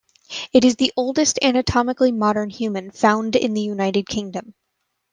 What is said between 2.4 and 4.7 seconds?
human found in the United Kingdom.